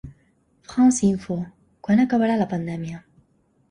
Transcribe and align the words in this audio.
Franceinfo: 0.71 1.37
Quan 1.85 2.05
acabarà 2.09 2.43
la 2.43 2.53
pandèmia? 2.57 3.09